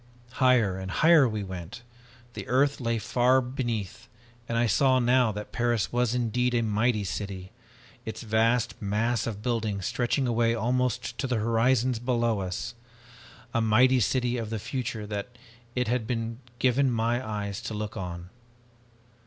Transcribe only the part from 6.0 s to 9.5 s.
indeed a mighty city, its vast mass of